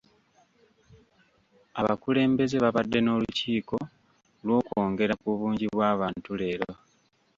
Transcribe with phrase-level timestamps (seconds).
[1.79, 3.77] Abakulembeze babadde n'olukiiko
[4.45, 6.71] lw'okwongera ku bungi bw'abantu leero.